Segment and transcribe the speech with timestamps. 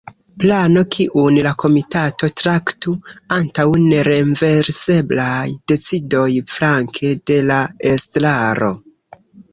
[0.43, 2.93] Plano kiun la komitato traktu
[3.37, 7.63] antaŭ nerenverseblaj decidoj flanke de la
[7.95, 8.73] estraro.